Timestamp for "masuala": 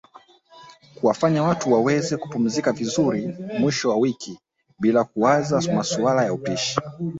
5.75-6.23